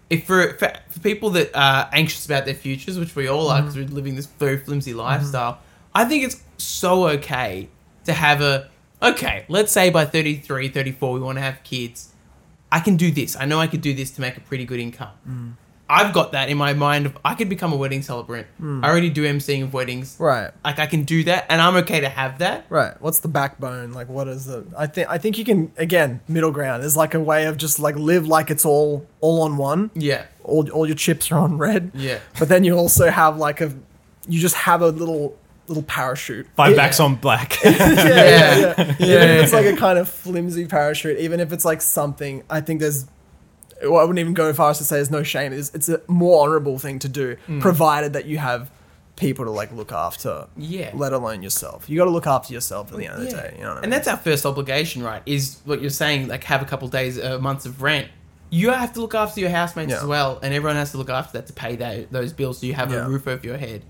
[0.10, 3.58] if for, for for people that are anxious about their futures, which we all are
[3.60, 3.68] Mm-hmm.
[3.68, 5.60] because we're living this very flimsy lifestyle.
[5.94, 7.68] I think it's so okay
[8.06, 8.70] to have a
[9.02, 9.46] okay.
[9.50, 12.14] Let's say by 33, 34, we want to have kids.
[12.72, 13.36] I can do this.
[13.40, 15.12] I know I could do this to make a pretty good income.
[15.28, 15.54] Mm.
[15.88, 17.06] I've got that in my mind.
[17.06, 18.48] Of, I could become a wedding celebrant.
[18.60, 18.84] Mm.
[18.84, 20.18] I already do emceeing of weddings.
[20.20, 20.50] Right.
[20.64, 22.66] Like I can do that, and I'm okay to have that.
[22.70, 23.00] Right.
[23.00, 23.94] What's the backbone?
[23.94, 24.66] Like, what is the?
[24.76, 27.80] I think I think you can again middle ground is like a way of just
[27.80, 29.92] like live like it's all all on one.
[29.94, 31.92] Yeah, All all your chips are on red.
[31.94, 32.18] yeah.
[32.40, 33.72] But then you also have like a,
[34.28, 36.48] you just have a little little parachute.
[36.56, 36.78] Five Yeah.
[36.78, 37.58] backs on black.
[37.66, 38.96] yeah, yeah, yeah.
[39.00, 39.06] Yeah.
[39.06, 42.62] Even if it's like a kind of flimsy parachute, even if it's like something, I
[42.62, 43.06] think there's.
[43.84, 45.52] Well, I wouldn't even go as far as to say there's no shame.
[45.52, 48.72] It's, it's a more honorable thing to do, provided that you have
[49.18, 50.48] people to like look after.
[50.56, 50.92] Yeah.
[50.94, 51.90] Let alone yourself.
[51.90, 53.54] You got to look after yourself at the end of the day.
[53.58, 53.84] You know what I mean?
[53.86, 55.22] And that's our first obligation, right?
[55.26, 58.08] Is what you're saying, like have a couple days, uh, months of rent.
[58.50, 59.98] You have to look after your housemates Yeah.
[59.98, 62.66] as well, and everyone has to look after that to pay that, those bills so
[62.68, 63.06] you have Yeah.
[63.06, 63.84] a roof over your head.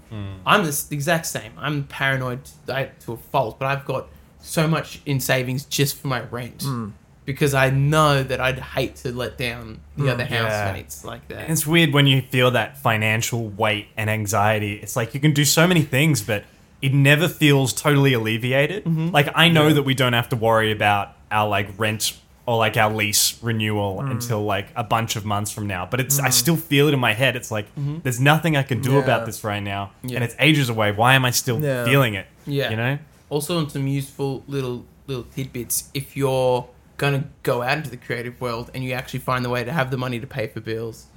[0.46, 1.52] I'm the s- exact same.
[1.58, 4.08] I'm paranoid to, to a fault, but I've got
[4.40, 6.90] so much in savings just for my rent Hmm.
[7.26, 10.48] because I know that I'd hate to let down the other Yeah.
[10.68, 11.40] housemates like that.
[11.44, 14.74] And it's weird when you feel that financial weight and anxiety.
[14.82, 16.44] It's like you can do so many things, but
[16.82, 18.86] it never feels totally alleviated.
[18.86, 19.10] Mm-hmm.
[19.10, 22.14] Like I know that we don't have to worry about our like rent
[22.48, 24.12] or like our lease renewal Mm.
[24.12, 25.88] until like a bunch of months from now.
[25.90, 27.36] But it's I still feel it in my head.
[27.36, 27.98] It's like Mm-hmm.
[28.04, 29.00] there's nothing I can do Yeah.
[29.00, 30.16] about this right now, Yeah.
[30.16, 30.92] and it's ages away.
[30.92, 31.86] Why am I still Yeah.
[31.86, 32.28] feeling it?
[32.46, 32.70] Yeah.
[32.70, 33.00] you know.
[33.30, 38.40] also on some useful little little tidbits if you're gonna go out into the creative
[38.40, 41.08] world and you actually find the way to have the money to pay for bills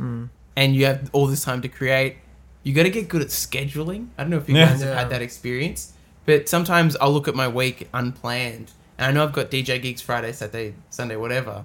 [0.56, 2.16] and you have all this time to create
[2.64, 5.10] you got to get good at scheduling i don't know if you guys have had
[5.10, 5.92] that experience
[6.26, 10.00] but sometimes i'll look at my week unplanned and i know i've got dj gigs
[10.02, 11.64] friday saturday sunday whatever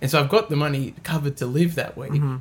[0.00, 2.36] and so i've got the money covered to live that week Mm-hmm.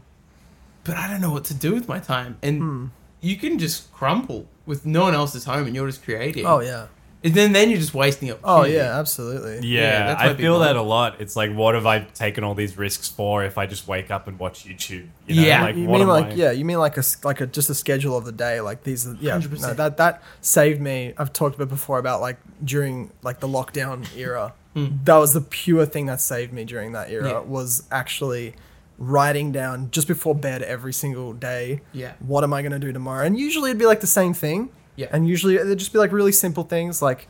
[0.84, 2.86] but i don't know what to do with my time and Hmm.
[3.22, 6.60] you can just crumble with no one else is home and you're just creating oh
[6.60, 6.88] yeah.
[7.24, 8.40] And then then you're just wasting it.
[8.44, 9.68] Oh yeah, absolutely.
[9.68, 11.20] Yeah, Yeah, that's why I feel people- that a lot.
[11.20, 14.28] It's like, what have I taken all these risks for if I just wake up
[14.28, 15.08] and watch YouTube?
[15.26, 15.42] You know?
[15.42, 15.62] Yeah.
[15.64, 17.48] like, you what mean am like I- yeah, you mean like a s- like a
[17.48, 19.62] just a schedule of the day, like these are- yeah, 100%.
[19.62, 21.14] no, that that saved me.
[21.18, 24.54] I've talked about before about like during like the lockdown era.
[24.76, 24.88] Hmm.
[25.06, 27.40] That was the pure thing that saved me during that era Yeah.
[27.40, 28.54] was actually
[29.00, 31.82] writing down just before bed every single day.
[31.94, 32.14] Yeah.
[32.20, 33.26] What am I going to do tomorrow?
[33.26, 34.70] And usually it'd be like the same thing.
[34.98, 35.08] Yeah.
[35.12, 37.28] And usually uh, they'd just be like really simple things like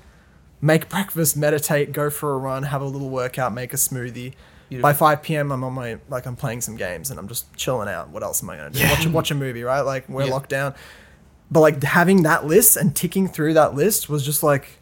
[0.62, 4.34] make breakfast, meditate, go for a run, have a little workout, make a smoothie.
[4.70, 4.82] Beautiful.
[4.90, 7.88] By 5 p.m., I'm on my like I'm playing some games and I'm just chilling
[7.88, 8.10] out.
[8.10, 8.84] What else am I gonna do?
[8.90, 9.82] Watch, a- watch a movie, right?
[9.82, 10.32] Like we're Yeah.
[10.32, 10.74] locked down.
[11.52, 14.80] But like having that list and ticking through that list was just like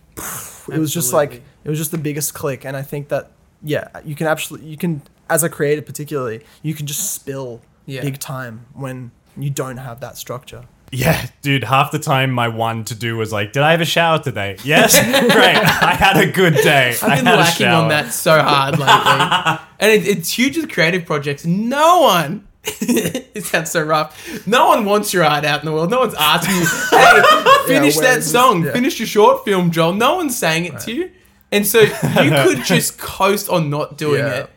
[0.72, 2.66] it was just like it was just the biggest click.
[2.66, 3.32] And I think that
[3.64, 8.02] yeah, you can absolutely you can as a creator particularly you can just spill Yeah.
[8.02, 10.66] big time when you don't have that structure.
[10.92, 13.86] Yeah, dude, half the time my one to do was like, did I have a
[13.86, 14.58] shower today?
[14.64, 14.94] Yes?
[15.04, 15.58] Great.
[15.58, 16.96] I had a good day.
[17.02, 21.46] I've been lacking on that so hard lately, and it, it's huge with creative projects.
[21.46, 22.48] No one.
[22.66, 24.48] it sounds so rough.
[24.48, 25.92] No one wants your art out in the world.
[25.92, 28.64] No one's asking you, "Hey, finish where that is this?" song.
[28.64, 28.72] Yeah.
[28.74, 31.12] Finish your short film, Joel." No one's saying it to you,
[31.52, 31.92] and so you
[32.32, 34.34] could just coast on not doing Yeah.
[34.46, 34.50] it.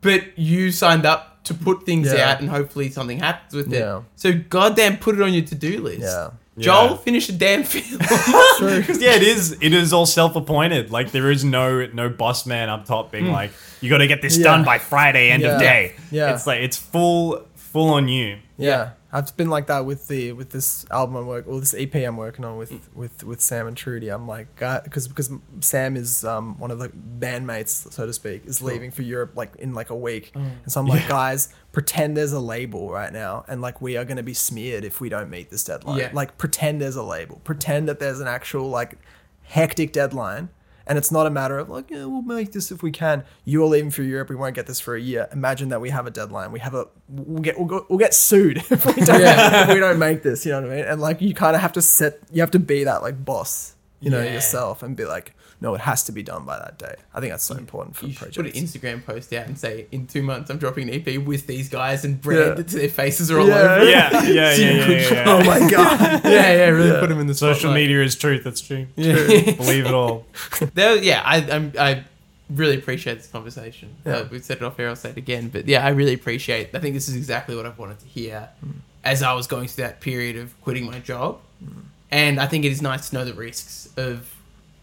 [0.00, 2.30] But you signed up to put things Yeah.
[2.30, 3.98] out, and hopefully something happens with Yeah.
[3.98, 4.02] it.
[4.16, 6.02] So goddamn, put it on your to-do list.
[6.02, 6.30] Yeah.
[6.58, 6.96] Joel, Yeah.
[6.96, 8.00] finish a damn film.
[8.58, 8.84] True.
[8.98, 9.56] yeah, it is.
[9.60, 10.90] It is all self-appointed.
[10.90, 13.32] Like there is no no boss man up top being hmm.
[13.32, 14.44] like, you got to get this Yeah.
[14.44, 15.54] done by Friday end Yeah.
[15.54, 15.94] of day.
[16.10, 16.34] Yeah.
[16.34, 18.38] it's like it's full full on you.
[18.58, 21.94] Yeah, I've been like that with the with this album I'm work or this EP
[21.94, 24.10] I'm working on with with with Sam and Trudy.
[24.10, 28.60] I'm like, because because Sam is um one of the bandmates, so to speak, is
[28.60, 32.34] leaving for Europe like in like a week, and so I'm like, guys, pretend there's
[32.34, 35.48] a label right now, and like we are gonna be smeared if we don't meet
[35.48, 35.98] this deadline.
[35.98, 36.10] Yeah.
[36.12, 38.98] Like pretend there's a label, pretend that there's an actual like
[39.44, 40.50] hectic deadline.
[40.86, 43.24] And it's not a matter of like, yeah, we'll make this if we can.
[43.44, 44.28] You are leaving for Europe.
[44.28, 45.28] We won't get this for a year.
[45.32, 46.52] Imagine that we have a deadline.
[46.52, 49.80] We have a we'll get we'll, go, we'll get sued if we don't if we
[49.80, 50.46] don't make this.
[50.46, 50.84] You know what I mean?
[50.84, 52.20] And like you kind of have to set.
[52.32, 53.75] You have to be that like boss.
[54.00, 54.34] You know Yeah.
[54.34, 56.96] yourself and be like, no, it has to be done by that day.
[57.14, 58.36] I think that's so important for You should projects.
[58.36, 58.62] put an
[58.98, 62.04] Instagram post out and say, in two months, I'm dropping an EP with these guys
[62.04, 62.60] and brand Yeah.
[62.60, 63.54] it to their faces are all Yeah.
[63.62, 63.88] over it.
[63.88, 64.22] Yeah, yeah,
[64.54, 64.86] yeah, yeah.
[64.88, 65.24] yeah, yeah.
[65.26, 66.20] oh my god!
[66.24, 67.00] Yeah, yeah, really Yeah.
[67.00, 67.74] put them in the Social spotlight.
[67.80, 68.44] media is truth.
[68.44, 68.86] That's true.
[68.96, 69.14] Yeah.
[69.56, 70.26] Believe it all.
[70.74, 72.04] There- yeah, I, I'm, I
[72.50, 73.94] really appreciate this conversation.
[74.04, 74.12] Yeah.
[74.16, 75.48] Uh, we've said it off air, I'll say it again.
[75.48, 78.50] But yeah, I really appreciate I think this is exactly what I've wanted to hear
[78.64, 78.72] Mm.
[79.04, 81.40] as I was going through that period of quitting my job.
[81.64, 81.84] Mm.
[82.10, 84.32] And I think it is nice to know the risks of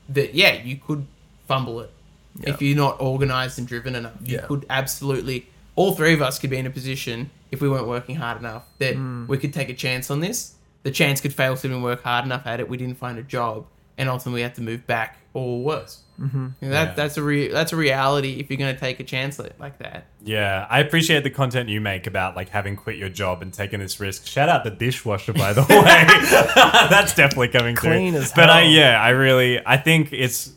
[0.10, 1.06] that, yeah, you could
[1.48, 1.92] fumble it.
[2.40, 2.50] Yeah.
[2.52, 4.46] If you're not organized and driven enough, you Yeah.
[4.48, 8.16] could absolutely, all three of us could be in a position, if we weren't working
[8.16, 9.28] hard enough, that Mm.
[9.28, 10.54] we could take a chance on this.
[10.84, 13.18] The chance could fail so we didn't work hard enough at it, we didn't find
[13.18, 13.66] a job,
[13.98, 16.00] and ultimately we had to move back or worse.
[16.24, 16.48] Mm-hmm.
[16.70, 16.94] that, Yeah.
[16.94, 19.78] That's a re- that's a reality if you're going to take a chance like, like
[19.80, 20.06] that.
[20.24, 23.80] Yeah, I appreciate the content you make about like having quit your job and taking
[23.80, 24.26] this risk.
[24.26, 26.06] Shout out the dishwasher, by the way.
[26.90, 28.22] That's definitely coming Clean through.
[28.22, 30.54] as But I, yeah, I really, I think it's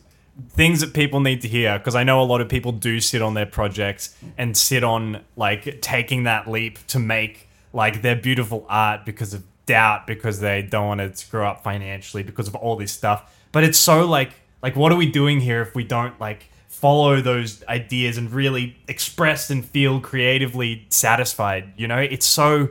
[0.51, 3.21] things that people need to hear because I know a lot of people do sit
[3.21, 8.65] on their projects and sit on like taking that leap to make like their beautiful
[8.69, 12.75] art because of doubt, because they don't want to screw up financially, because of all
[12.75, 13.35] this stuff.
[13.51, 17.21] But it's so like, like, what are we doing here if we don't like follow
[17.21, 21.73] those ideas and really express and feel creatively satisfied?
[21.77, 22.69] You know, it's so.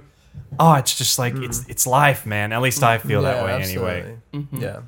[0.59, 1.45] Oh, it's just like hmm.
[1.45, 2.53] it's it's life, man.
[2.53, 3.09] At least I mm-hmm.
[3.09, 3.99] feel that Yeah, way anyway.
[3.99, 4.21] absolutely.
[4.41, 4.63] Mm-hmm.
[4.63, 4.81] Yeah.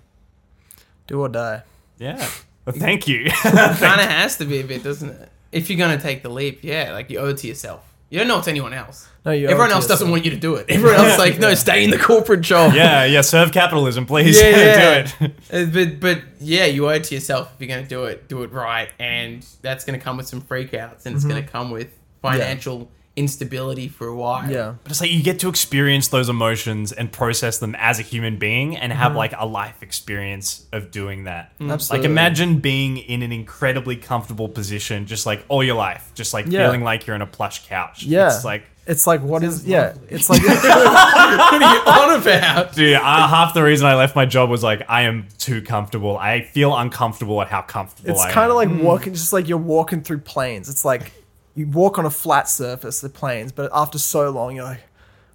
[1.07, 1.63] Do or die.
[1.99, 2.29] Yeah.
[2.65, 3.31] Well, thank you.
[3.43, 5.29] kind of has to be a bit, doesn't it?
[5.51, 7.88] If you're going to take the leap, yeah, like you owe it to yourself.
[8.11, 9.07] You don't know it's anyone else.
[9.27, 10.67] No, you Everyone else doesn't want you to do it.
[10.71, 12.73] Everyone else is like, no, stay in the corporate job.
[12.75, 13.21] yeah, yeah.
[13.21, 14.41] Serve capitalism, please.
[14.41, 15.03] yeah, yeah.
[15.19, 15.33] do it.
[15.53, 18.29] Uh, but but yeah, you owe it to yourself if you're going to do it.
[18.29, 21.51] Do it right, and that's going to come with some freakouts, and it's going to
[21.51, 21.91] come with
[22.23, 24.51] financial instability for a while.
[24.51, 24.75] Yeah.
[24.83, 28.39] But it's like you get to experience those emotions and process them as a human
[28.39, 29.19] being and have mm-hmm.
[29.19, 31.59] like a life experience of doing that.
[31.59, 31.73] Mm.
[31.73, 32.05] Absolutely.
[32.05, 36.47] Like imagine being in an incredibly comfortable position just like all your life, just like
[36.49, 36.65] Yeah.
[36.67, 38.05] feeling like you're on a plush couch.
[38.05, 38.29] Yeah.
[38.29, 39.95] It's like It's like what is Sounds yeah.
[40.09, 41.81] It's like what are you
[42.15, 42.75] on about?
[42.75, 46.17] Dude, I, half the reason I left my job was like I am too comfortable.
[46.17, 48.57] I feel uncomfortable at how comfortable it's I kind of am.
[48.57, 48.83] like mm.
[48.85, 50.69] walking, just like you're walking through plains.
[50.69, 51.13] It's like
[51.59, 54.81] you walk on a flat surface, the plains, but after so long, you're like,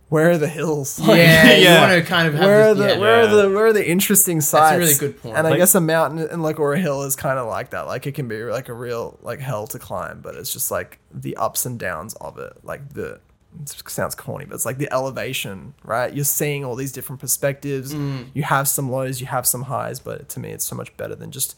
[0.09, 0.99] where are the hills?
[1.07, 1.87] Like, Yeah, you Yeah.
[1.89, 2.97] want to kind of have Where are the yeah.
[2.99, 4.51] where are the where are the interesting sites?
[4.51, 5.37] That's a really good point.
[5.37, 7.87] And I guess a mountain and like or a hill is kind of like that.
[7.87, 10.99] Like it can be like a real like hell to climb, but it's just like
[11.11, 13.19] the ups and downs of it, like the
[13.61, 16.11] it sounds corny, but it's like the elevation, right?
[16.13, 17.93] You're seeing all these different perspectives.
[17.93, 18.27] Mm.
[18.33, 21.13] You have some lows, you have some highs, but to me, it's so much better
[21.15, 21.55] than just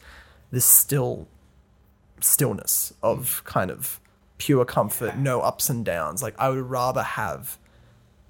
[0.50, 1.26] this still
[2.20, 4.00] stillness of kind of
[4.38, 6.22] pure comfort, no ups and downs.
[6.22, 7.58] Like I would rather have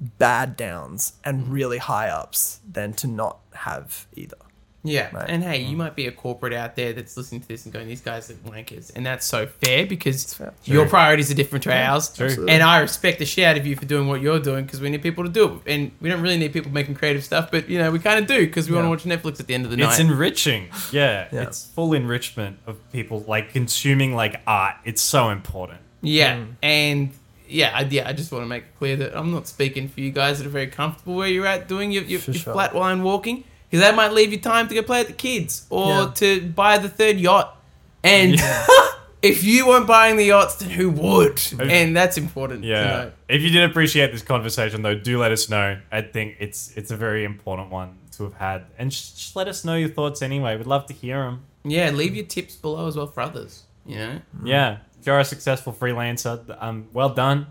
[0.01, 1.53] bad downs and mm.
[1.53, 4.37] really high ups than to not have either.
[4.85, 5.29] Yeah, Right.
[5.29, 5.79] and hey, you mm.
[5.79, 8.35] might be a corporate out there that's listening to this and going, "These guys are
[8.35, 10.55] wankers," and that's so fair because fair.
[10.63, 10.91] your True.
[10.91, 12.15] priorities are different to ours.
[12.15, 12.27] True.
[12.27, 12.55] Absolutely.
[12.55, 14.89] And I respect the shit out of you for doing what you're doing because we
[14.89, 17.69] need people to do it, and we don't really need people making creative stuff, but
[17.69, 18.87] you know we kind of do because we Yeah.
[18.87, 19.89] want to watch Netflix at the end of the night.
[19.89, 20.69] It's enriching.
[20.93, 21.43] Yeah, Yeah.
[21.43, 24.77] it's full enrichment of people like consuming like art.
[24.85, 25.81] It's so important.
[26.07, 26.47] Yeah, Mm.
[26.63, 27.11] and
[27.49, 28.09] yeah, I, yeah.
[28.09, 30.47] I just want to make it clear that I'm not speaking for you guys that
[30.47, 32.55] are very comfortable where you're at doing your, your, your sure.
[32.55, 35.89] flatline walking because that might leave you time to go play with the kids or
[35.89, 36.11] Yeah.
[36.17, 37.57] to buy the third yacht.
[38.03, 38.37] And
[39.23, 41.41] if you weren't buying the yachts, then who would?
[41.61, 42.63] And that's important.
[42.63, 42.85] to Yeah.
[42.85, 43.13] know.
[43.29, 45.79] If you did appreciate this conversation, though, do let us know.
[45.93, 49.47] I think it's it's a very important one to have had, and just, just let
[49.49, 50.57] us know your thoughts anyway.
[50.57, 51.43] We'd love to hear them.
[51.65, 53.65] Yeah, leave your tips below as well for others.
[53.85, 54.21] You know.
[54.45, 57.47] Yeah, you're a successful freelancer, um, well done.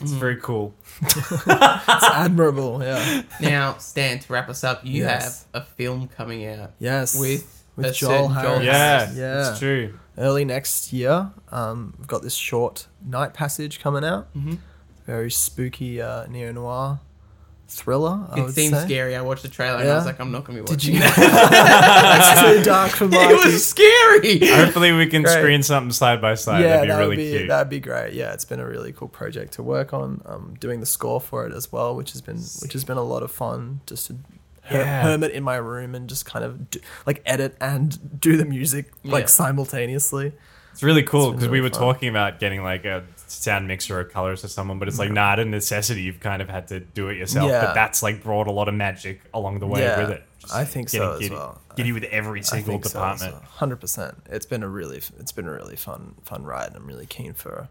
[0.00, 0.74] It's very cool.
[1.02, 2.82] It's admirable.
[2.82, 3.22] Yeah.
[3.40, 5.46] Now, Stan, to wrap us up, you Yes.
[5.54, 7.18] have a film coming out Yes.
[7.18, 8.64] with with a Joel certain Harris.
[8.64, 9.50] Yeah, Yeah.
[9.50, 9.98] it's true.
[10.18, 11.30] early next year.
[11.52, 14.32] Um, we've got this short Night Passage coming out.
[14.34, 14.58] Mhm.
[15.06, 17.00] Very spooky uh, neo noir
[17.68, 18.26] thriller.
[18.30, 18.84] I It would seems say.
[18.84, 19.16] scary.
[19.16, 20.94] I watched the trailer and I was like, I'm not going to be watching Did
[20.94, 21.00] you?
[21.00, 22.40] that.
[22.52, 24.38] it's too dark for it was scary.
[24.64, 25.32] Hopefully, we can Great.
[25.38, 26.62] screen something side by side.
[26.62, 27.48] yeah, That'd be that really would be cute.
[27.48, 28.14] that'd be great.
[28.14, 30.22] Yeah, it's been a really cool project to work on.
[30.26, 33.02] Um, doing the score for it as well, which has been which has been a
[33.04, 33.80] lot of fun.
[33.86, 34.14] Just to
[34.64, 35.02] her- Yeah.
[35.02, 38.90] hermit in my room and just kind of do, like edit and do the music
[39.04, 39.26] like Yeah.
[39.28, 40.32] simultaneously.
[40.72, 41.80] It's really cool It's been because we were fun.
[41.80, 45.30] talking about getting like a sound mixer or colors or someone, but it's like, nah,
[45.32, 47.50] out of necessity, you've kind of had to do it yourself.
[47.50, 47.66] Yeah.
[47.66, 50.22] But that's like brought a lot of magic along the way Yeah, with it.
[50.54, 51.60] I think so getting as giddy, well.
[51.76, 53.34] Giddy with every single department.
[53.44, 54.16] Hundred percent.
[54.30, 56.68] It's been a really it's been a really fun fun ride.
[56.68, 57.68] And I'm really keen for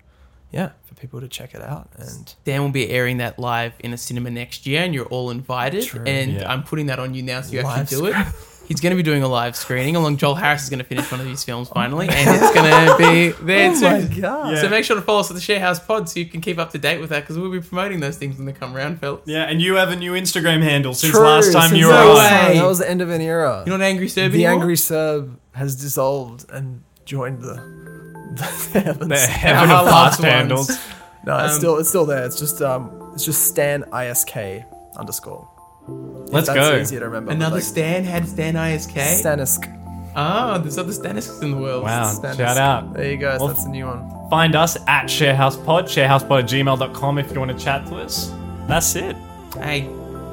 [0.52, 3.94] yeah for people to check it out and Dan will be airing that live in
[3.94, 5.86] a cinema next year, and you're all invited.
[5.86, 6.04] True.
[6.06, 6.52] And Yeah.
[6.52, 8.26] I'm putting that on you now, so you Live actually do it.
[8.67, 10.17] He's going to be doing a live screening along.
[10.17, 12.95] Joel Harris is going to finish one of his films finally, and it's going to
[12.97, 13.82] be there oh too.
[13.82, 14.54] my god.
[14.54, 14.62] Yeah.
[14.62, 16.71] So make sure to follow us at the Sharehouse Pod so you can keep up
[16.71, 19.21] to date with that because we'll be promoting those things when they come around, fellas.
[19.25, 21.93] Yeah, and you have a new Instagram handle since True, last time since you were
[21.93, 22.17] that No on.
[22.49, 22.58] way.
[22.60, 23.63] That was the end of an era.
[23.65, 24.62] You're not angry Serb the anymore?
[24.62, 27.54] angry Serb has dissolved and joined the,
[28.73, 29.08] the heavens.
[29.10, 30.69] The heaven Our of last past handles.
[30.69, 30.82] ones.
[31.25, 32.25] no, it's um, still it's still there.
[32.25, 34.65] It's just um it's just Stan ISK
[34.97, 35.47] underscore.
[35.88, 36.78] If Let's that's go.
[36.78, 37.32] easier to remember.
[37.32, 39.21] Another like, Stan had Stan ISK.
[39.21, 39.71] Stanisk.
[40.17, 41.84] Oh, ah, there's other Stanisks in the world.
[41.84, 42.38] Wow, Stanisk.
[42.38, 42.93] shout out.
[42.93, 43.38] There you go.
[43.38, 44.30] Well, that's a new one.
[44.30, 48.34] Find us at sharehousepod, sharehousepod at gmail.com if you want to chat to us.
[48.67, 49.15] That's it.
[49.56, 49.82] Hey,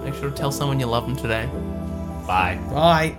[0.05, 1.47] make sure to tell someone you love them today.
[2.27, 2.59] Bye.
[2.71, 3.17] Bye.